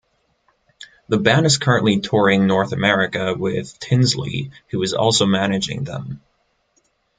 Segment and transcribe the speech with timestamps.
[1.09, 6.23] The band is currently touring North America with Tinsley who is also managing them.